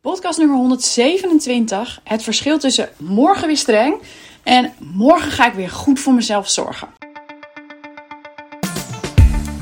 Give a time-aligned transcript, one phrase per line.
[0.00, 2.00] Podcast nummer 127.
[2.04, 3.94] Het verschil tussen morgen weer streng
[4.42, 6.88] en morgen ga ik weer goed voor mezelf zorgen.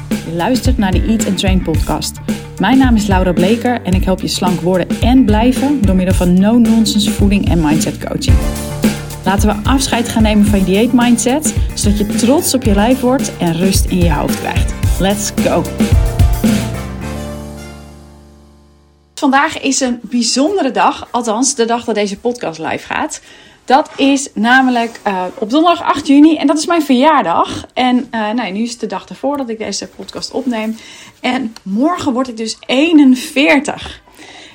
[0.08, 2.16] Je luistert naar de Eat and Train podcast.
[2.58, 6.14] Mijn naam is Laura Bleker en ik help je slank worden en blijven door middel
[6.14, 8.36] van no-nonsense voeding en mindset coaching.
[9.24, 13.00] Laten we afscheid gaan nemen van je dieet mindset, zodat je trots op je lijf
[13.00, 14.74] wordt en rust in je hoofd krijgt.
[15.00, 15.62] Let's go!
[19.18, 23.20] Vandaag is een bijzondere dag, althans de dag dat deze podcast live gaat.
[23.64, 27.66] Dat is namelijk uh, op donderdag 8 juni en dat is mijn verjaardag.
[27.74, 30.76] En uh, nou, nu is het de dag ervoor dat ik deze podcast opneem.
[31.20, 34.00] En morgen word ik dus 41.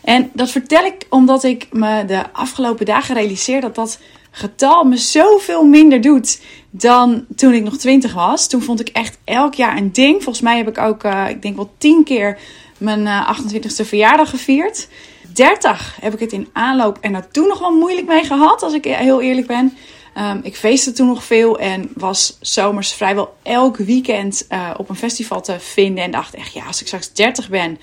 [0.03, 3.99] En dat vertel ik omdat ik me de afgelopen dagen realiseer dat dat
[4.31, 8.47] getal me zoveel minder doet dan toen ik nog 20 was.
[8.47, 10.23] Toen vond ik echt elk jaar een ding.
[10.23, 12.37] Volgens mij heb ik ook, uh, ik denk wel 10 keer
[12.81, 14.87] mijn 28e verjaardag gevierd.
[15.33, 18.85] 30 heb ik het in aanloop en naartoe nog wel moeilijk mee gehad, als ik
[18.85, 19.77] heel eerlijk ben.
[20.17, 24.95] Um, ik feestte toen nog veel en was zomers vrijwel elk weekend uh, op een
[24.95, 26.03] festival te vinden.
[26.03, 27.79] En dacht echt, ja, als ik straks 30 ben,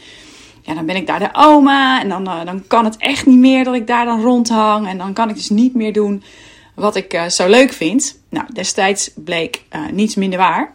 [0.63, 2.01] ja, dan ben ik daar de oma.
[2.01, 4.89] En dan, uh, dan kan het echt niet meer dat ik daar dan rondhang.
[4.89, 6.23] En dan kan ik dus niet meer doen
[6.75, 8.19] wat ik zo leuk vind.
[8.29, 10.73] Nou, destijds bleek niets minder waar.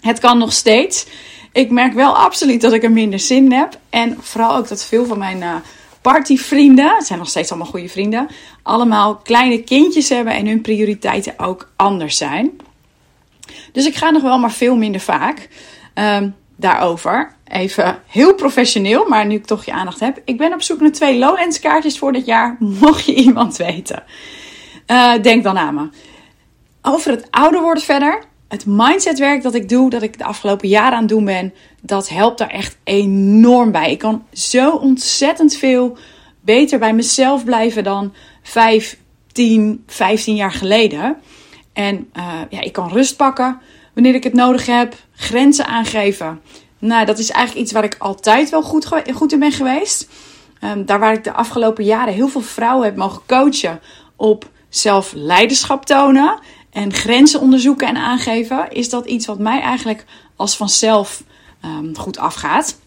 [0.00, 1.06] Het kan nog steeds.
[1.54, 3.78] Ik merk wel absoluut dat ik er minder zin in heb.
[3.90, 5.62] En vooral ook dat veel van mijn
[6.00, 8.28] partyvrienden, het zijn nog steeds allemaal goede vrienden,
[8.62, 12.50] allemaal kleine kindjes hebben en hun prioriteiten ook anders zijn.
[13.72, 15.48] Dus ik ga nog wel maar veel minder vaak.
[15.94, 17.32] Um, daarover.
[17.44, 20.20] Even heel professioneel, maar nu ik toch je aandacht heb.
[20.24, 24.02] Ik ben op zoek naar twee Lowlands kaartjes voor dit jaar, mocht je iemand weten.
[24.86, 25.88] Uh, denk dan aan me.
[26.82, 28.22] Over het ouder worden verder
[28.54, 32.08] het mindsetwerk dat ik doe, dat ik de afgelopen jaren aan het doen ben, dat
[32.08, 33.90] helpt daar echt enorm bij.
[33.90, 35.96] Ik kan zo ontzettend veel
[36.40, 38.98] beter bij mezelf blijven dan 5,
[39.32, 41.16] 10, 15 jaar geleden.
[41.72, 43.60] En uh, ja, ik kan rust pakken
[43.94, 46.40] wanneer ik het nodig heb, grenzen aangeven.
[46.78, 50.08] Nou, dat is eigenlijk iets waar ik altijd wel goed, goed in ben geweest.
[50.60, 53.80] Um, daar waar ik de afgelopen jaren heel veel vrouwen heb mogen coachen
[54.16, 56.38] op zelf leiderschap tonen
[56.74, 60.04] en grenzen onderzoeken en aangeven, is dat iets wat mij eigenlijk
[60.36, 61.22] als vanzelf
[61.64, 62.78] um, goed afgaat.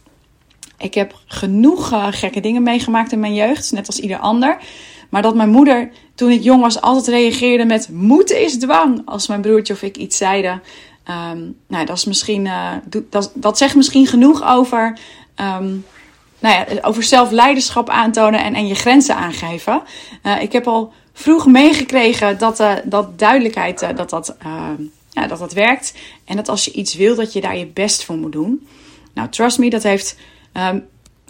[0.77, 4.57] Ik heb genoeg uh, gekke dingen meegemaakt in mijn jeugd, net als ieder ander.
[5.09, 9.01] Maar dat mijn moeder, toen ik jong was, altijd reageerde met moeten is dwang.
[9.05, 10.61] Als mijn broertje of ik iets zeiden.
[11.31, 12.71] Um, nou, dat, is misschien, uh,
[13.33, 14.97] dat, zegt misschien genoeg over,
[15.59, 15.85] um,
[16.39, 19.81] nou ja, over zelfleiderschap aantonen en, en je grenzen aangeven.
[20.23, 24.35] Uh, ik heb al vroeg meegekregen dat, uh, dat duidelijkheid uh, dat, dat,
[25.09, 25.93] ja, dat dat werkt.
[26.25, 28.67] En dat als je iets wil, dat je daar je best voor moet doen.
[29.13, 30.17] Nou, trust me, dat heeft
[30.53, 30.87] um,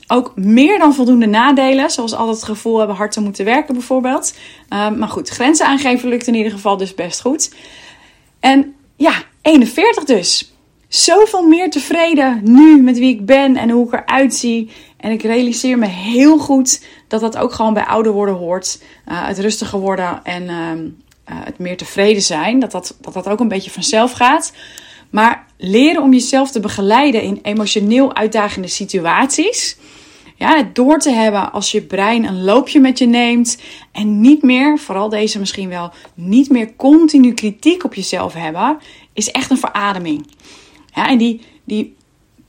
[0.08, 1.92] ook meer dan voldoende nadelen.
[1.92, 4.34] Zoals altijd het gevoel hebben hard te moeten werken bijvoorbeeld.
[4.70, 7.54] Um, maar goed, grenzen aangeven lukt in ieder geval dus best goed.
[8.40, 10.52] En ja, 41 dus.
[10.88, 14.72] Zoveel meer tevreden nu met wie ik ben en hoe ik eruit zie.
[14.98, 18.82] En ik realiseer me heel goed dat dat ook gewoon bij ouder worden hoort.
[19.08, 22.60] Uh, het rustiger worden en uh, uh, het meer tevreden zijn.
[22.60, 24.54] Dat dat, dat dat ook een beetje vanzelf gaat.
[25.10, 29.78] Maar leren om jezelf te begeleiden in emotioneel uitdagende situaties.
[30.36, 33.58] Ja, het door te hebben als je brein een loopje met je neemt.
[33.92, 38.78] En niet meer, vooral deze misschien wel, niet meer continu kritiek op jezelf hebben.
[39.14, 40.26] Is echt een verademing.
[40.98, 41.96] Ja, en die, die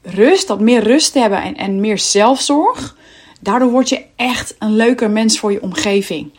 [0.02, 2.96] rust, dat meer rust hebben en, en meer zelfzorg.
[3.40, 6.30] Daardoor word je echt een leuker mens voor je omgeving.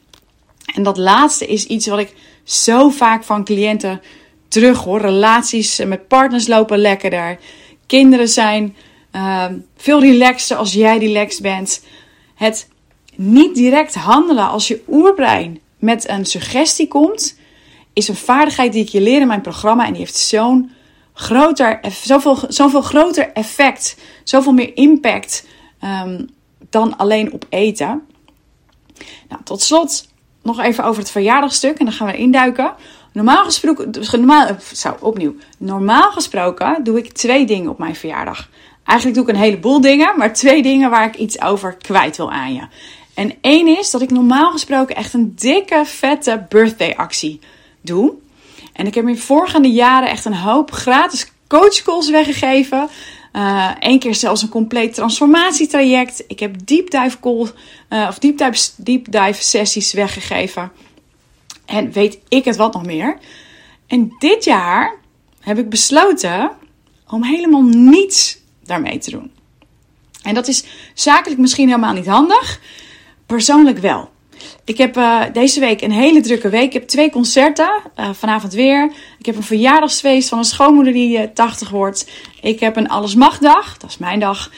[0.75, 4.01] En dat laatste is iets wat ik zo vaak van cliënten
[4.47, 5.01] terug hoor.
[5.01, 7.39] Relaties met partners lopen lekkerder.
[7.85, 8.75] Kinderen zijn
[9.15, 9.45] uh,
[9.77, 11.83] veel relaxter als jij relaxed bent.
[12.35, 12.67] Het
[13.15, 17.37] niet direct handelen als je oerbrein met een suggestie komt,
[17.93, 19.85] is een vaardigheid die ik je leer in mijn programma.
[19.85, 20.77] En die heeft zo'n
[21.19, 25.47] groter, zoveel, zoveel groter effect, zoveel meer impact
[25.83, 26.29] um,
[26.69, 28.01] dan alleen op eten.
[29.29, 30.07] Nou, tot slot
[30.43, 32.73] nog even over het verjaardagstuk en dan gaan we induiken.
[33.13, 35.35] Normaal gesproken, normaal, zo, opnieuw.
[35.57, 38.49] Normaal gesproken doe ik twee dingen op mijn verjaardag.
[38.83, 42.31] Eigenlijk doe ik een heleboel dingen, maar twee dingen waar ik iets over kwijt wil
[42.31, 42.67] aan je.
[43.13, 47.39] En één is dat ik normaal gesproken echt een dikke, vette birthday actie
[47.81, 48.13] doe.
[48.79, 52.89] En ik heb in voorgaande jaren echt een hoop gratis coachcalls weggegeven.
[53.79, 56.23] Eén keer zelfs een compleet transformatietraject.
[56.27, 57.17] Ik heb deep dive
[57.89, 58.37] uh, of deep
[58.75, 60.71] deep dive sessies weggegeven.
[61.65, 63.17] En weet ik het wat nog meer.
[63.87, 64.95] En dit jaar
[65.39, 66.51] heb ik besloten
[67.07, 69.31] om helemaal niets daarmee te doen.
[70.23, 72.59] En dat is zakelijk misschien helemaal niet handig.
[73.25, 74.09] persoonlijk wel.
[74.65, 76.63] Ik heb uh, deze week een hele drukke week.
[76.63, 77.69] Ik heb twee concerten.
[77.99, 78.91] Uh, vanavond weer.
[79.19, 82.09] Ik heb een verjaardagsfeest van een schoonmoeder die uh, 80 wordt.
[82.41, 83.77] Ik heb een Allesmagdag.
[83.77, 84.51] Dat is mijn dag.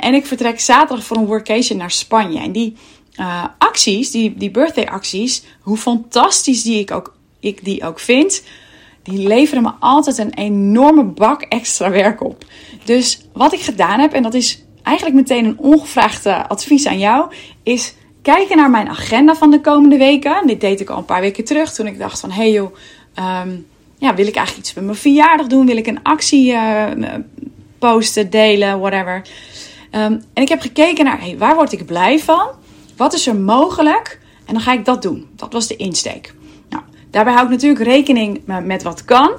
[0.00, 2.40] en ik vertrek zaterdag voor een workation naar Spanje.
[2.40, 2.76] En die
[3.58, 8.42] acties, die, die birthday acties, hoe fantastisch die ik, ook, ik die ook vind
[9.06, 12.44] die leveren me altijd een enorme bak extra werk op.
[12.84, 17.32] Dus wat ik gedaan heb, en dat is eigenlijk meteen een ongevraagd advies aan jou,
[17.62, 17.94] is
[18.32, 20.46] kijken naar mijn agenda van de komende weken.
[20.46, 22.74] Dit deed ik al een paar weken terug toen ik dacht van, hey joh,
[23.42, 23.66] um,
[23.98, 25.66] ja, wil ik eigenlijk iets met mijn verjaardag doen?
[25.66, 26.84] Wil ik een actie uh,
[27.78, 29.22] posten, delen, whatever.
[29.90, 32.48] Um, en ik heb gekeken naar, hey, waar word ik blij van?
[32.96, 34.20] Wat is er mogelijk?
[34.46, 35.26] En dan ga ik dat doen.
[35.36, 36.34] Dat was de insteek.
[36.68, 39.30] Nou, daarbij hou ik natuurlijk rekening met wat kan.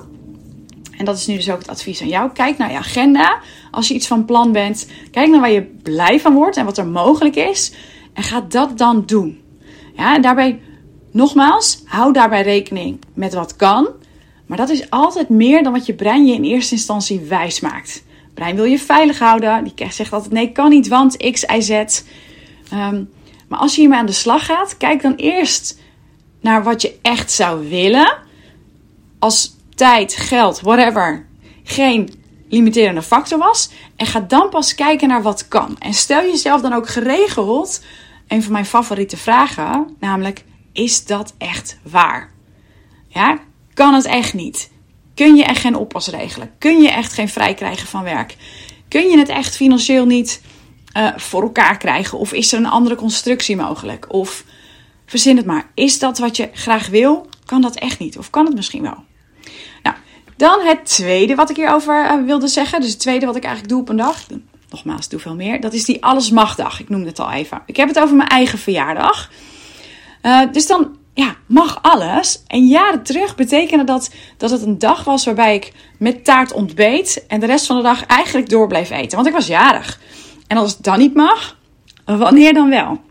[0.98, 2.30] En dat is nu dus ook het advies aan jou.
[2.34, 3.40] Kijk naar je agenda.
[3.72, 6.78] Als je iets van plan bent, kijk naar waar je blij van wordt en wat
[6.78, 7.74] er mogelijk is.
[8.18, 9.42] En ga dat dan doen.
[9.96, 10.62] Ja, en daarbij,
[11.12, 13.88] nogmaals, hou daarbij rekening met wat kan.
[14.46, 18.04] Maar dat is altijd meer dan wat je brein je in eerste instantie wijs maakt.
[18.34, 19.64] Brein wil je veilig houden.
[19.64, 22.02] Die zegt altijd: nee, kan niet, want X, Y, Z.
[22.74, 23.10] Um,
[23.48, 25.80] maar als je hiermee aan de slag gaat, kijk dan eerst
[26.42, 28.18] naar wat je echt zou willen.
[29.20, 31.26] Als tijd, geld, whatever,
[31.64, 32.10] geen
[32.50, 33.70] limiterende factor was.
[33.96, 35.76] En ga dan pas kijken naar wat kan.
[35.80, 37.82] En stel jezelf dan ook geregeld
[38.28, 40.44] een van mijn favoriete vragen, namelijk:
[40.74, 42.32] is dat echt waar?
[43.08, 43.40] Ja,
[43.74, 44.72] kan het echt niet?
[45.14, 46.52] Kun je echt geen oppas regelen?
[46.58, 48.36] Kun je echt geen vrij krijgen van werk?
[48.88, 50.42] Kun je het echt financieel niet
[50.98, 52.18] uh, voor elkaar krijgen?
[52.18, 54.14] Of is er een andere constructie mogelijk?
[54.14, 54.44] Of
[55.06, 55.72] verzin het maar.
[55.74, 57.30] Is dat wat je graag wil?
[57.46, 58.18] Kan dat echt niet?
[58.18, 59.04] Of kan het misschien wel?
[59.84, 59.96] Nou,
[60.38, 62.82] dan het tweede wat ik hierover uh, wilde zeggen.
[62.82, 64.28] Dus het tweede wat ik eigenlijk doe op een dag
[64.70, 65.62] nogmaals, doe veel meer.
[65.62, 66.80] Dat is die allesmagdag.
[66.80, 67.62] Ik noemde het al even.
[67.66, 69.32] Ik heb het over mijn eigen verjaardag.
[70.22, 72.44] Uh, dus dan ja, mag alles.
[72.48, 77.26] En jaren terug betekende dat dat het een dag was waarbij ik met taart ontbeet.
[77.28, 79.16] En de rest van de dag eigenlijk door bleef eten.
[79.16, 80.00] Want ik was jarig.
[80.48, 81.58] En als het dan niet mag,
[82.06, 83.02] wanneer dan wel?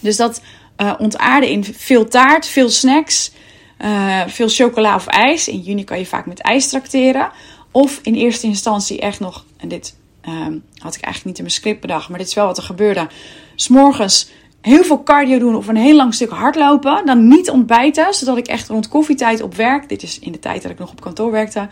[0.00, 0.42] Dus dat
[0.76, 3.32] uh, ontaarde in veel taart, veel snacks,
[3.78, 5.48] uh, veel chocola of ijs.
[5.48, 7.30] In juni kan je vaak met ijs trakteren.
[7.70, 9.94] Of in eerste instantie echt nog, en dit
[10.28, 12.62] Um, had ik eigenlijk niet in mijn script bedacht, maar dit is wel wat er
[12.62, 13.08] gebeurde.
[13.54, 14.30] S'morgens
[14.60, 17.06] heel veel cardio doen of een heel lang stuk hardlopen.
[17.06, 19.88] Dan niet ontbijten, zodat ik echt rond koffietijd op werk.
[19.88, 21.68] Dit is in de tijd dat ik nog op kantoor werkte.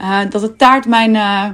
[0.00, 1.48] Uh, dat het taart mijn, uh,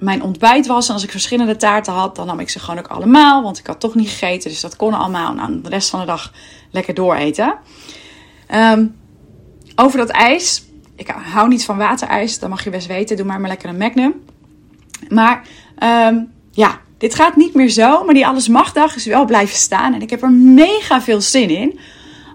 [0.00, 0.88] mijn ontbijt was.
[0.88, 3.42] En als ik verschillende taarten had, dan nam ik ze gewoon ook allemaal.
[3.42, 5.34] Want ik had toch niet gegeten, dus dat kon allemaal.
[5.34, 6.32] Nou, de rest van de dag
[6.70, 7.54] lekker dooreten.
[8.54, 8.96] Um,
[9.76, 10.66] over dat ijs.
[10.96, 13.16] Ik hou niet van waterijs, dat mag je best weten.
[13.16, 14.14] Doe maar maar lekker een Magnum.
[15.08, 15.42] Maar
[16.08, 18.04] um, ja, dit gaat niet meer zo.
[18.04, 19.94] Maar die alles magdag is wel blijven staan.
[19.94, 21.78] En ik heb er mega veel zin in.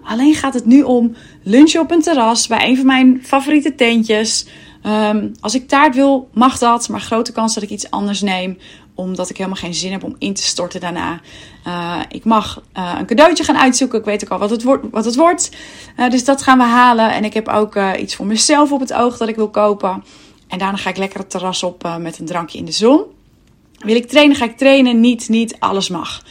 [0.04, 4.46] Alleen gaat het nu om lunchen op een terras bij een van mijn favoriete tentjes.
[4.86, 6.88] Um, als ik taart wil, mag dat.
[6.88, 8.58] Maar grote kans dat ik iets anders neem.
[8.94, 11.20] Omdat ik helemaal geen zin heb om in te storten daarna.
[11.66, 13.98] Uh, ik mag uh, een cadeautje gaan uitzoeken.
[13.98, 14.84] Ik weet ook al wat het, wordt.
[14.90, 15.50] Wat het wordt.
[15.96, 17.12] Uh, dus dat gaan we halen.
[17.12, 20.04] En ik heb ook iets voor mezelf op het oog dat ik wil kopen.
[20.54, 23.04] En daarna ga ik lekker het terras op met een drankje in de zon.
[23.78, 25.00] Wil ik trainen, ga ik trainen.
[25.00, 26.22] Niet, niet, alles mag.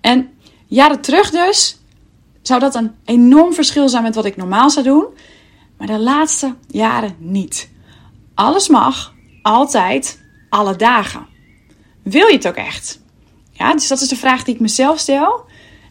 [0.00, 0.30] En
[0.66, 1.78] jaren terug dus
[2.42, 5.06] zou dat een enorm verschil zijn met wat ik normaal zou doen.
[5.78, 7.70] Maar de laatste jaren niet.
[8.34, 11.26] Alles mag, altijd, alle dagen.
[12.02, 13.00] Wil je het ook echt?
[13.52, 15.44] Ja, dus dat is de vraag die ik mezelf stel.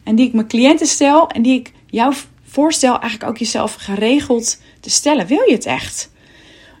[0.04, 1.28] En die ik mijn cliënten stel.
[1.28, 5.26] En die ik jou voorstel eigenlijk ook jezelf geregeld te stellen.
[5.26, 6.10] Wil je het echt?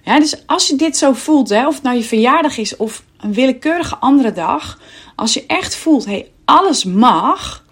[0.04, 3.04] Ja, dus als je dit zo voelt, hè, of het nou je verjaardag is of
[3.20, 4.80] een willekeurige andere dag,
[5.16, 7.64] als je echt voelt, hé, hey, alles mag,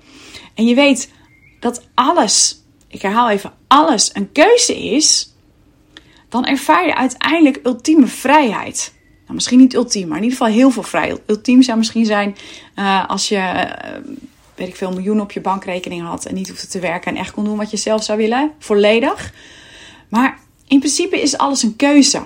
[0.54, 1.10] en je weet
[1.60, 5.34] dat alles, ik herhaal even, alles een keuze is,
[6.28, 8.92] dan ervaar je uiteindelijk ultieme vrijheid.
[9.22, 11.20] Nou, misschien niet ultiem, maar in ieder geval heel veel vrijheid.
[11.26, 12.36] Ultiem zou misschien zijn
[12.76, 14.12] uh, als je, uh,
[14.54, 17.30] weet ik veel, miljoenen op je bankrekening had en niet hoefde te werken en echt
[17.30, 19.32] kon doen wat je zelf zou willen, volledig.
[20.08, 20.38] Maar
[20.70, 22.22] in principe is alles een keuze.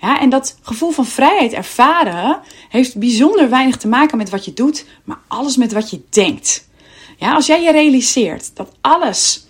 [0.00, 4.52] Ja, en dat gevoel van vrijheid ervaren heeft bijzonder weinig te maken met wat je
[4.52, 6.68] doet, maar alles met wat je denkt.
[7.16, 9.46] Ja, als jij je realiseert dat alles,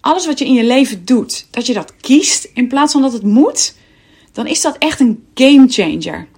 [0.00, 3.12] alles wat je in je leven doet, dat je dat kiest in plaats van dat
[3.12, 3.74] het moet,
[4.32, 6.28] dan is dat echt een game changer.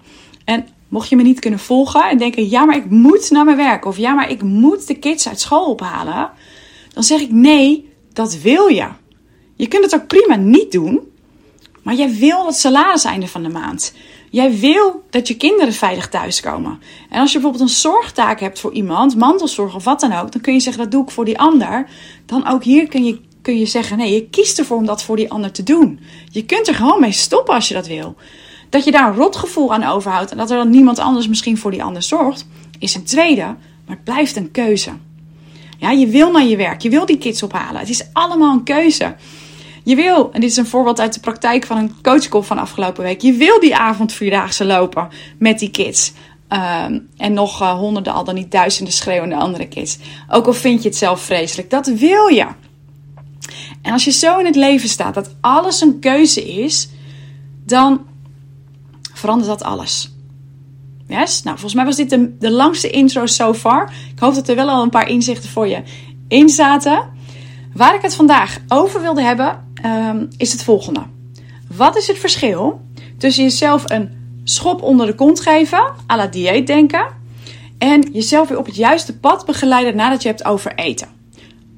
[0.45, 3.57] En mocht je me niet kunnen volgen en denken, ja, maar ik moet naar mijn
[3.57, 6.31] werk of ja, maar ik moet de kids uit school ophalen,
[6.93, 8.89] dan zeg ik nee, dat wil je.
[9.57, 11.10] Je kunt het ook prima niet doen,
[11.83, 13.93] maar jij wil het salaris einde van de maand.
[14.31, 16.81] Jij wil dat je kinderen veilig thuiskomen.
[17.11, 20.41] En als je bijvoorbeeld een zorgtaak hebt voor iemand, mantelzorg of wat dan ook, dan
[20.41, 21.89] kun je zeggen dat doe ik voor die ander.
[22.27, 25.17] Dan ook hier kun je, kun je zeggen nee, je kiest ervoor om dat voor
[25.17, 26.01] die ander te doen.
[26.31, 28.17] Je kunt er gewoon mee stoppen als je dat wil.
[28.69, 31.71] Dat je daar een rotgevoel aan overhoudt en dat er dan niemand anders misschien voor
[31.71, 32.47] die ander zorgt,
[32.79, 33.43] is een tweede,
[33.87, 34.91] maar het blijft een keuze.
[35.79, 37.81] Ja, je wil naar je werk, je wil die kids ophalen.
[37.81, 39.15] Het is allemaal een keuze.
[39.83, 43.03] Je wil, en dit is een voorbeeld uit de praktijk van een coachcall van afgelopen
[43.03, 43.21] week.
[43.21, 45.09] Je wil die avond vierdaagse lopen
[45.39, 46.13] met die kids.
[46.49, 49.99] Ehm, en nog uh, honderden, al dan niet duizenden schreeuwende andere kids.
[50.29, 52.47] Ook al vind je het zelf vreselijk, dat wil je.
[53.83, 56.89] En als je zo in het leven staat dat alles een keuze is,
[57.65, 58.07] dan
[59.15, 60.15] verandert dat alles.
[61.07, 61.43] Yes?
[61.43, 63.93] Nou, volgens mij was dit de, de langste intro so far.
[64.13, 65.83] Ik hoop dat er wel al een paar inzichten voor je
[66.29, 67.09] in zaten.
[67.75, 71.03] Waar ik het vandaag over wilde hebben, um, is het volgende.
[71.77, 72.81] Wat is het verschil
[73.19, 74.11] tussen jezelf een
[74.45, 77.07] schop onder de kont geven, à la dieet denken,
[77.79, 81.09] en jezelf weer op het juiste pad begeleiden nadat je hebt over eten?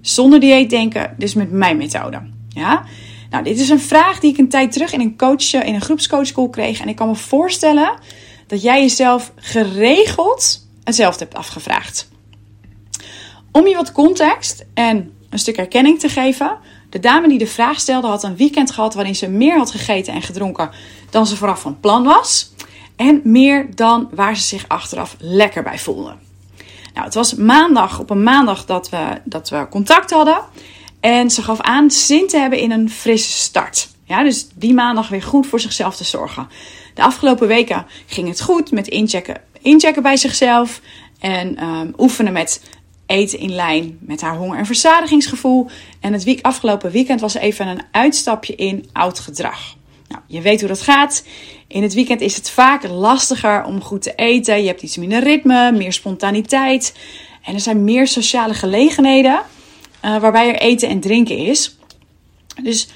[0.01, 2.23] Zonder dieet denken, dus met mijn methode.
[2.49, 2.85] Ja?
[3.31, 5.81] Nou, dit is een vraag die ik een tijd terug in een, coach, in een
[5.81, 6.81] groepscoachschool kreeg.
[6.81, 7.93] En ik kan me voorstellen
[8.47, 12.09] dat jij jezelf geregeld hetzelfde hebt afgevraagd.
[13.53, 16.57] Om je wat context en een stuk erkenning te geven.
[16.93, 20.15] De dame die de vraag stelde had een weekend gehad waarin ze meer had gegeten
[20.15, 20.71] en gedronken
[21.11, 22.53] dan ze vooraf van plan was.
[22.97, 26.15] En meer dan waar ze zich achteraf lekker bij voelde.
[26.95, 30.41] Nou, het was maandag, op een maandag dat we, dat we contact hadden.
[31.01, 33.89] En ze gaf aan zin te hebben in een frisse start.
[34.05, 36.49] Ja, dus die maandag weer goed voor zichzelf te zorgen.
[36.95, 40.81] De afgelopen weken ging het goed met inchecken, inchecken bij zichzelf.
[41.21, 42.63] En um, oefenen met
[43.07, 45.67] eten in lijn met haar honger- en verzadigingsgevoel.
[46.01, 49.77] En het week, afgelopen weekend was even een uitstapje in oud gedrag.
[50.09, 51.25] Nou, je weet hoe dat gaat.
[51.67, 54.61] In het weekend is het vaak lastiger om goed te eten.
[54.61, 56.95] Je hebt iets minder ritme, meer spontaniteit.
[57.43, 59.41] En er zijn meer sociale gelegenheden
[60.05, 61.77] uh, waarbij er eten en drinken is.
[62.63, 62.89] Dus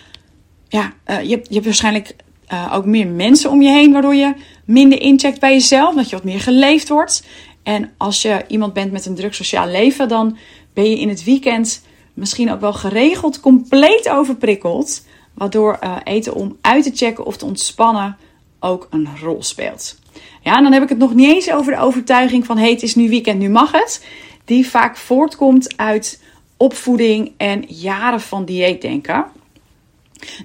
[0.69, 2.17] ja, uh, je, hebt, je hebt waarschijnlijk
[2.53, 4.35] uh, ook meer mensen om je heen, waardoor je
[4.65, 7.25] minder incheckt bij jezelf, dat je wat meer geleefd wordt.
[7.67, 10.37] En als je iemand bent met een druk sociaal leven, dan
[10.73, 11.83] ben je in het weekend
[12.15, 15.05] misschien ook wel geregeld compleet overprikkeld.
[15.35, 18.17] Waardoor uh, eten om uit te checken of te ontspannen
[18.61, 19.99] ook een rol speelt.
[20.43, 22.83] Ja, en dan heb ik het nog niet eens over de overtuiging van hey, het
[22.83, 24.07] is nu weekend, nu mag het.
[24.45, 26.23] Die vaak voortkomt uit
[26.57, 29.25] opvoeding en jaren van dieetdenken.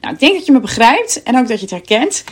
[0.01, 2.23] Nou, ik denk dat je me begrijpt en ook dat je het herkent.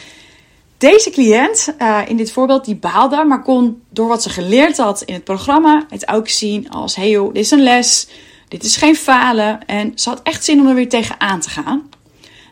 [0.80, 5.02] Deze cliënt uh, in dit voorbeeld die baalde, maar kon door wat ze geleerd had
[5.02, 8.08] in het programma het ook zien als: hey dit is een les,
[8.48, 9.66] dit is geen falen.
[9.66, 11.90] En ze had echt zin om er weer tegenaan te gaan.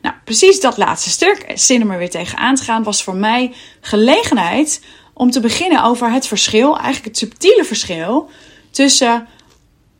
[0.01, 3.53] Nou, precies dat laatste stuk, zin om er weer tegenaan te gaan, was voor mij
[3.81, 4.81] gelegenheid
[5.13, 8.29] om te beginnen over het verschil, eigenlijk het subtiele verschil
[8.71, 9.27] tussen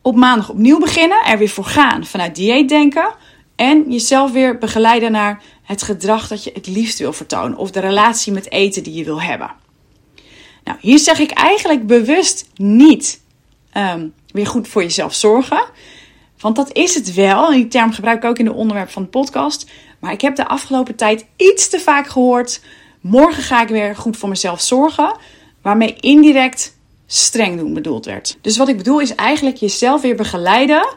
[0.01, 3.09] op maandag opnieuw beginnen, er weer voor gaan vanuit dieet denken
[3.57, 7.57] en jezelf weer begeleiden naar het gedrag dat je het liefst wil vertonen.
[7.57, 9.51] Of de relatie met eten die je wil hebben.
[10.63, 13.21] Nou, hier zeg ik eigenlijk bewust niet
[13.73, 15.65] um, weer goed voor jezelf zorgen.
[16.39, 17.47] Want dat is het wel.
[17.47, 19.69] En die term gebruik ik ook in de onderwerp van de podcast.
[19.99, 22.61] Maar ik heb de afgelopen tijd iets te vaak gehoord.
[23.01, 25.17] Morgen ga ik weer goed voor mezelf zorgen.
[25.61, 28.37] Waarmee indirect streng doen bedoeld werd.
[28.41, 30.87] Dus wat ik bedoel is eigenlijk jezelf weer begeleiden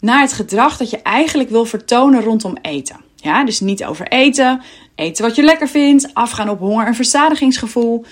[0.00, 2.96] naar het gedrag dat je eigenlijk wil vertonen rondom eten.
[3.16, 4.62] Ja, dus niet over eten,
[4.94, 8.04] eten wat je lekker vindt, afgaan op honger- en verzadigingsgevoel.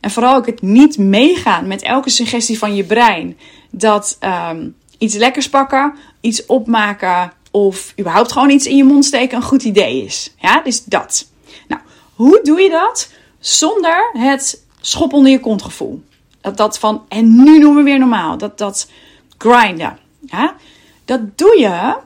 [0.00, 3.38] En vooral ook het niet meegaan met elke suggestie van je brein
[3.70, 4.18] dat
[4.50, 9.42] um, iets lekkers pakken, iets opmaken of überhaupt gewoon iets in je mond steken een
[9.42, 10.34] goed idee is.
[10.38, 11.28] Ja, dus dat.
[11.68, 11.80] Nou,
[12.14, 16.02] hoe doe je dat zonder het schop onder je kont gevoel?
[16.40, 18.38] Dat, dat van, en nu noemen we weer normaal.
[18.38, 18.90] Dat, dat
[19.38, 19.98] grinden.
[20.20, 20.54] Ja?
[21.04, 21.96] Dat doe je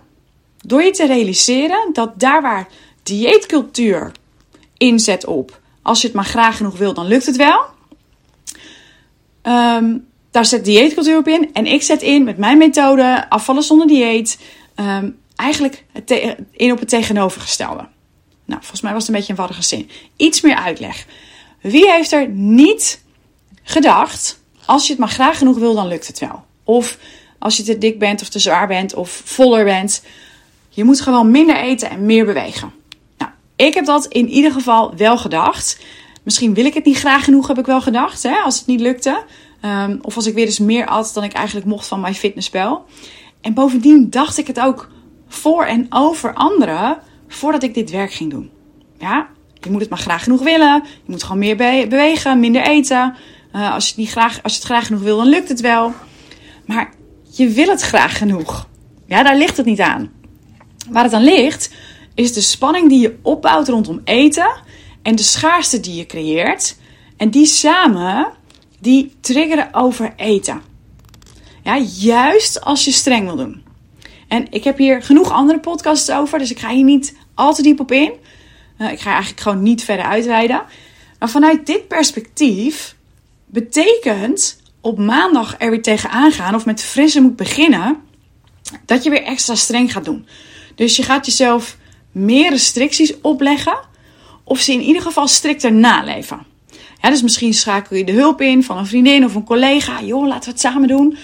[0.61, 2.69] door je te realiseren dat daar waar
[3.03, 4.13] dieetcultuur
[4.77, 7.61] inzet op, als je het maar graag genoeg wil, dan lukt het wel.
[9.43, 11.51] Um, daar zet dieetcultuur op in.
[11.53, 14.39] En ik zet in met mijn methode, afvallen zonder dieet,
[14.77, 15.85] um, eigenlijk
[16.53, 17.87] in op het tegenovergestelde.
[18.45, 19.91] Nou, volgens mij was het een beetje een warrige zin.
[20.17, 21.07] Iets meer uitleg.
[21.61, 23.03] Wie heeft er niet
[23.63, 26.45] gedacht, als je het maar graag genoeg wil, dan lukt het wel?
[26.65, 26.99] Of
[27.39, 30.03] als je te dik bent of te zwaar bent of voller bent.
[30.69, 32.73] Je moet gewoon minder eten en meer bewegen.
[33.19, 35.79] Nou, ik heb dat in ieder geval wel gedacht.
[36.23, 38.81] Misschien wil ik het niet graag genoeg, heb ik wel gedacht, hè, als het niet
[38.81, 39.23] lukte.
[39.65, 42.85] Um, of als ik weer eens meer at dan ik eigenlijk mocht van mijn fitnesspel.
[43.41, 44.89] En bovendien dacht ik het ook
[45.29, 48.51] voor en over anderen voordat ik dit werk ging doen.
[48.99, 49.29] Ja,
[49.61, 50.83] je moet het maar graag genoeg willen.
[50.85, 51.57] Je moet gewoon meer
[51.89, 53.15] bewegen, minder eten.
[53.55, 55.61] Uh, als, je het niet graag, als je het graag genoeg wil, dan lukt het
[55.61, 55.93] wel.
[56.67, 56.93] Maar
[57.31, 58.69] je wil het graag genoeg.
[59.07, 60.13] Ja, daar ligt het niet aan.
[60.91, 61.71] Waar het aan ligt,
[62.15, 64.51] is de spanning die je opbouwt rondom eten
[65.03, 66.77] en de schaarste die je creëert.
[67.17, 68.33] En die samen,
[68.79, 70.63] die triggeren over eten.
[71.63, 73.63] Ja, juist als je streng wil doen.
[74.29, 77.63] En ik heb hier genoeg andere podcasts over, dus ik ga hier niet al te
[77.63, 78.13] diep op in.
[78.79, 80.63] Uh, ik ga eigenlijk gewoon niet verder uitweiden.
[81.19, 82.97] Maar vanuit dit perspectief
[83.47, 87.97] betekent op maandag er weer tegenaan gaan of met frisse moet beginnen,
[88.85, 90.27] dat je weer extra streng gaat doen.
[90.75, 91.77] Dus je gaat jezelf
[92.13, 93.79] meer restricties opleggen
[94.45, 96.47] of ze in ieder geval strikter naleven.
[97.03, 100.03] Ja, dus misschien schakel je de hulp in van een vriendin of een collega.
[100.03, 101.17] Joh, laten we het samen doen.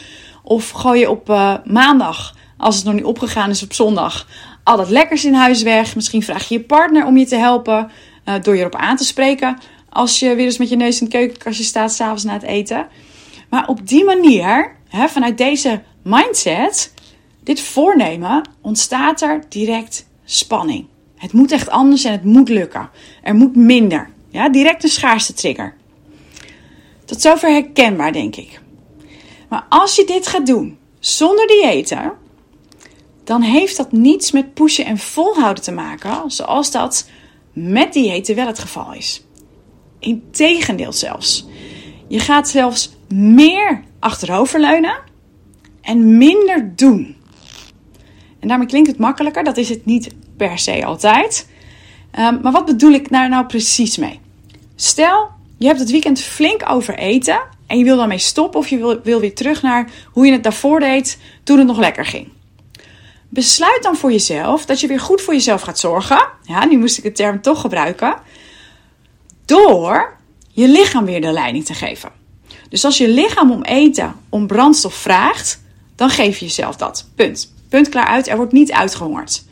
[0.42, 4.26] Of gooi je op uh, maandag, als het nog niet opgegaan is op zondag,
[4.64, 5.94] al dat lekkers in huis weg.
[5.94, 7.90] Misschien vraag je je partner om je te helpen
[8.28, 9.58] uh, door je erop aan te spreken.
[9.88, 12.86] Als je weer eens met je neus in het keukenkastje staat s'avonds na het eten.
[13.50, 16.94] Maar op die manier, hè, vanuit deze mindset,
[17.42, 20.86] dit voornemen, ontstaat er direct spanning.
[21.16, 22.90] Het moet echt anders en het moet lukken.
[23.22, 24.10] Er moet minder.
[24.28, 25.74] Ja, direct een schaarste trigger.
[27.04, 28.60] Tot zover herkenbaar, denk ik.
[29.48, 32.12] Maar als je dit gaat doen zonder diëten,
[33.24, 37.08] dan heeft dat niets met pushen en volhouden te maken, zoals dat
[37.52, 39.24] met diëten wel het geval is.
[39.98, 41.46] Integendeel zelfs.
[42.08, 44.96] Je gaat zelfs meer achteroverleunen
[45.82, 47.16] en minder doen.
[48.40, 51.48] En daarmee klinkt het makkelijker, dat is het niet per se altijd.
[52.18, 54.20] Um, maar wat bedoel ik daar nou precies mee?
[54.74, 59.00] Stel, je hebt het weekend flink overeten en je wil daarmee stoppen of je wil,
[59.02, 62.28] wil weer terug naar hoe je het daarvoor deed toen het nog lekker ging.
[63.28, 66.28] Besluit dan voor jezelf dat je weer goed voor jezelf gaat zorgen.
[66.42, 68.16] Ja, nu moest ik de term toch gebruiken.
[69.44, 70.16] Door
[70.50, 72.10] je lichaam weer de leiding te geven.
[72.68, 75.62] Dus als je lichaam om eten, om brandstof vraagt,
[75.96, 77.08] dan geef je jezelf dat.
[77.14, 77.52] Punt.
[77.68, 78.28] Punt klaar uit.
[78.28, 79.44] Er wordt niet uitgehongerd.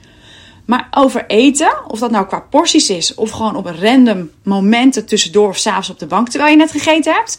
[0.64, 5.48] Maar over eten, of dat nou qua porties is of gewoon op random momenten tussendoor
[5.48, 7.38] of s'avonds op de bank terwijl je net gegeten hebt,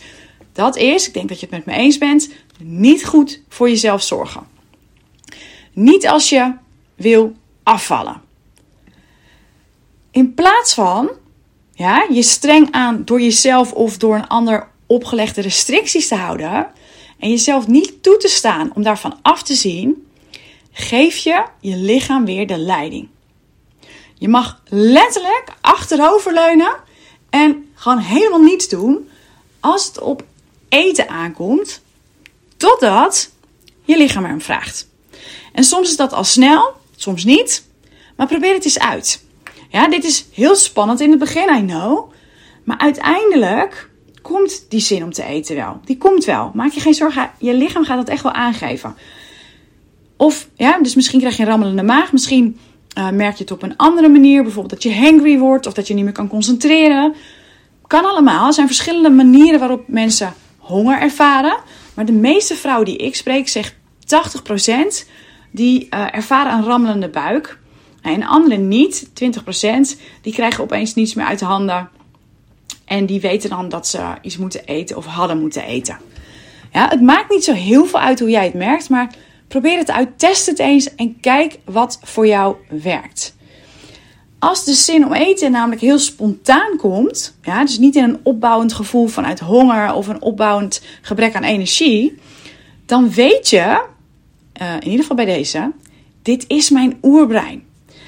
[0.53, 4.03] dat is, ik denk dat je het met me eens bent, niet goed voor jezelf
[4.03, 4.43] zorgen.
[5.73, 6.53] Niet als je
[6.95, 8.21] wil afvallen.
[10.11, 11.09] In plaats van
[11.71, 16.67] ja, je streng aan door jezelf of door een ander opgelegde restricties te houden
[17.19, 20.07] en jezelf niet toe te staan om daarvan af te zien,
[20.71, 23.07] geef je je lichaam weer de leiding.
[24.13, 26.75] Je mag letterlijk achteroverleunen
[27.29, 29.09] en gewoon helemaal niets doen
[29.59, 30.23] als het op
[30.69, 31.81] eten aankomt,
[32.57, 33.31] totdat
[33.83, 34.87] je lichaam erom vraagt.
[35.53, 37.65] En soms is dat al snel, soms niet,
[38.15, 39.23] maar probeer het eens uit.
[39.69, 42.11] Ja, dit is heel spannend in het begin, I know.
[42.63, 43.89] Maar uiteindelijk
[44.23, 45.79] komt die zin om te eten wel.
[45.85, 46.51] Die komt wel.
[46.53, 48.95] Maak je geen zorgen, je lichaam gaat dat echt wel aangeven.
[50.17, 52.11] Of, ja, dus misschien krijg je een rammelende maag.
[52.11, 52.57] Misschien
[52.97, 54.43] uh, merk je het op een andere manier.
[54.43, 57.13] Bijvoorbeeld dat je hangry wordt of dat je niet meer kan concentreren.
[57.87, 58.47] Kan allemaal.
[58.47, 61.57] Er zijn verschillende manieren waarop mensen honger ervaren.
[61.93, 65.07] Maar de meeste vrouwen die ik spreek, zegt 80%,
[65.51, 67.59] die uh, ervaren een rammelende buik.
[68.01, 69.09] En anderen niet, 20%,
[70.21, 71.89] die krijgen opeens niets meer uit de handen.
[72.85, 75.97] En die weten dan dat ze iets moeten eten of hadden moeten eten.
[76.73, 79.09] Ja, het maakt niet zo heel veel uit hoe jij het merkt, maar
[79.53, 83.35] Probeer het uit, test het eens en kijk wat voor jou werkt.
[84.39, 88.73] Als de zin om eten namelijk heel spontaan komt, ja, dus niet in een opbouwend
[88.73, 92.17] gevoel vanuit honger of een opbouwend gebrek aan energie,
[92.85, 93.85] dan weet je,
[94.61, 95.71] uh, in ieder geval bij deze,
[96.21, 97.63] dit is mijn oerbrein.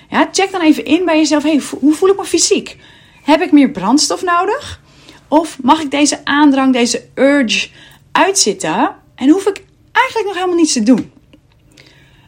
[0.09, 2.77] Ja, check dan even in bij jezelf, hey, hoe voel ik me fysiek?
[3.25, 4.81] Heb ik meer brandstof nodig?
[5.27, 7.69] Of mag ik deze aandrang, deze urge
[8.11, 11.11] uitzitten en hoef ik eigenlijk nog helemaal niets te doen?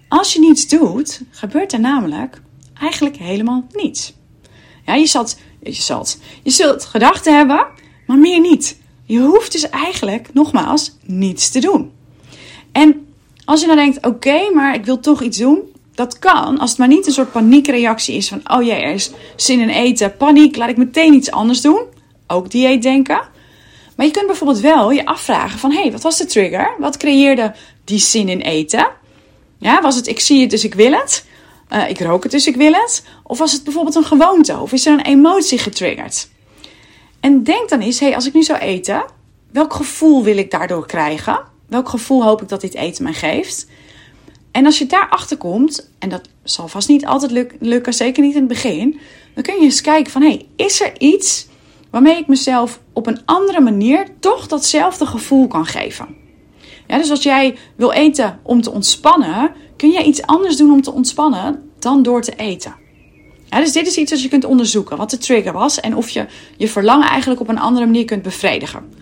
[0.07, 2.41] Als je niets doet, gebeurt er namelijk
[2.79, 4.13] eigenlijk helemaal niets.
[4.85, 7.65] Ja, je, zult, je, zult, je zult gedachten hebben,
[8.07, 8.77] maar meer niet.
[9.05, 11.91] Je hoeft dus eigenlijk, nogmaals, niets te doen.
[12.71, 13.07] En
[13.45, 15.59] als je dan denkt, oké, maar ik wil toch iets doen.
[15.97, 19.11] Dat kan, als het maar niet een soort paniekreactie is van, oh jee, er is
[19.35, 21.81] zin in eten, paniek, laat ik meteen iets anders doen.
[22.27, 23.21] Ook dieet denken.
[23.95, 26.73] Maar je kunt bijvoorbeeld wel je afvragen van, hé, hey, wat was de trigger?
[26.79, 28.87] Wat creëerde die zin in eten?
[29.57, 31.25] Ja, was het ik zie het dus ik wil het?
[31.73, 33.03] Uh, ik rook het dus ik wil het?
[33.23, 34.57] Of was het bijvoorbeeld een gewoonte?
[34.57, 36.29] Of is er een emotie getriggerd?
[37.19, 39.05] En denk dan eens, hey, als ik nu zou eten,
[39.51, 41.39] welk gevoel wil ik daardoor krijgen?
[41.67, 43.67] Welk gevoel hoop ik dat dit eten mij geeft?
[44.57, 48.39] En als je daarachter komt, en dat zal vast niet altijd lukken, zeker niet in
[48.39, 48.99] het begin,
[49.33, 51.47] dan kun je eens kijken van, hé, hey, is er iets
[51.89, 56.07] waarmee ik mezelf op een andere manier toch datzelfde gevoel kan geven?
[56.87, 60.81] Ja, dus als jij wil eten om te ontspannen, kun je iets anders doen om
[60.81, 62.75] te ontspannen dan door te eten.
[63.49, 66.25] Dus dit is iets dat je kunt onderzoeken, wat de trigger was en of je
[66.57, 68.93] je verlangen eigenlijk op een andere manier kunt bevredigen.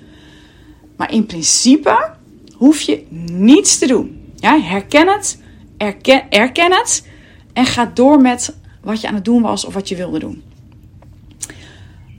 [0.97, 2.09] Maar in principe
[2.55, 4.23] hoef je niets te doen.
[4.35, 5.43] Ja, herken het,
[5.77, 7.07] erken, het
[7.53, 10.43] en ga door met wat je aan het doen was of wat je wilde doen.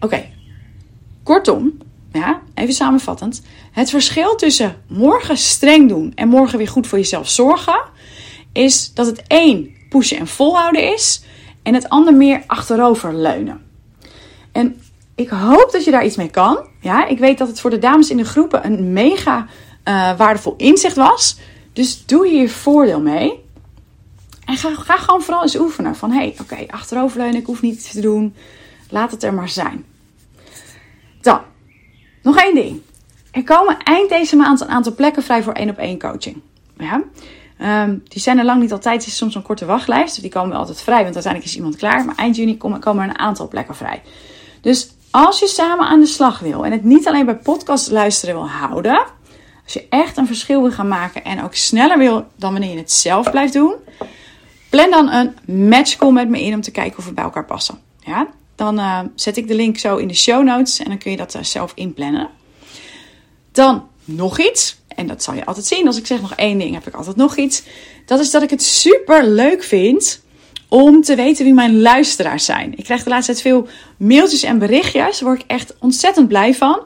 [0.00, 0.24] Oké,
[1.22, 1.78] kortom,
[2.12, 3.42] ja, even samenvattend.
[3.72, 7.80] Het verschil tussen morgen streng doen en morgen weer goed voor jezelf zorgen,
[8.52, 11.22] is dat het één pushen en volhouden is
[11.62, 13.64] en het ander meer achterover leunen.
[14.52, 14.80] En
[15.14, 16.58] ik hoop dat je daar iets mee kan.
[16.80, 19.46] Ja, ik weet dat het voor de dames in de groepen een mega
[19.84, 21.38] uh, waardevol inzicht was.
[21.72, 23.44] Dus doe hier voordeel mee.
[24.46, 25.96] En ga, gewoon vooral eens oefenen.
[25.96, 28.34] Van hé, hey, oké, achteroverleunen, ik hoef niet te doen.
[28.90, 29.84] Laat het er maar zijn.
[31.20, 31.40] Dan,
[32.22, 32.80] nog één ding.
[33.30, 36.40] Er komen eind deze maand een aantal plekken vrij voor één op één coaching.
[36.78, 37.02] Ja?
[37.84, 39.00] Um, die zijn er lang niet altijd.
[39.00, 40.14] Het is soms een korte wachtlijst.
[40.14, 42.04] Dus die komen wel altijd vrij, want uiteindelijk is iemand klaar.
[42.04, 44.02] Maar eind juni komen, komen er een aantal plekken vrij.
[44.60, 48.34] Dus als je samen aan de slag wil en het niet alleen bij podcast luisteren
[48.34, 49.04] wil houden.
[49.64, 52.76] Als je echt een verschil wil gaan maken en ook sneller wil dan wanneer je
[52.76, 53.74] het zelf blijft doen.
[54.76, 57.78] Plan dan een matchcall met me in om te kijken of we bij elkaar passen.
[58.00, 58.28] Ja?
[58.54, 61.16] Dan uh, zet ik de link zo in de show notes en dan kun je
[61.16, 62.28] dat uh, zelf inplannen.
[63.52, 64.76] Dan nog iets.
[64.88, 65.86] En dat zal je altijd zien.
[65.86, 67.62] Als ik zeg nog één ding, heb ik altijd nog iets.
[68.06, 70.22] Dat is dat ik het super leuk vind
[70.68, 72.78] om te weten wie mijn luisteraars zijn.
[72.78, 75.18] Ik krijg de laatste tijd veel mailtjes en berichtjes.
[75.18, 76.80] Daar ik echt ontzettend blij van.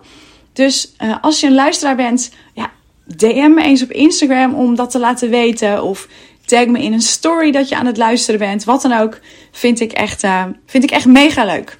[0.53, 2.71] Dus uh, als je een luisteraar bent, ja,
[3.17, 5.83] DM me eens op Instagram om dat te laten weten.
[5.83, 6.09] Of
[6.51, 8.65] tag me in een story dat je aan het luisteren bent.
[8.65, 9.19] Wat dan ook.
[9.53, 11.79] Vind ik echt, uh, vind ik echt mega leuk.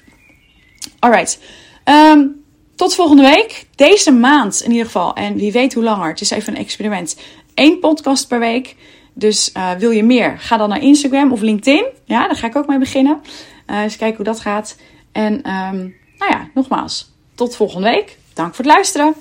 [0.99, 1.39] Alright.
[1.85, 2.43] Um,
[2.75, 3.65] tot volgende week.
[3.75, 5.15] Deze maand in ieder geval.
[5.15, 6.09] En wie weet hoe langer.
[6.09, 7.17] Het is even een experiment.
[7.55, 8.75] Eén podcast per week.
[9.13, 10.39] Dus uh, wil je meer?
[10.39, 11.85] Ga dan naar Instagram of LinkedIn.
[12.05, 13.21] Ja, daar ga ik ook mee beginnen.
[13.67, 14.77] Uh, eens kijken hoe dat gaat.
[15.11, 17.11] En um, nou ja, nogmaals.
[17.35, 18.17] Tot volgende week.
[18.33, 19.15] Dank voor het luisteren.